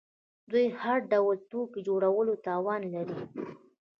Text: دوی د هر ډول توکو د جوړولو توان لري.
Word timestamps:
دوی 0.51 0.65
د 0.71 0.75
هر 0.81 0.97
ډول 1.11 1.37
توکو 1.51 1.79
د 1.81 1.85
جوړولو 1.87 2.33
توان 2.47 2.81
لري. 2.93 3.19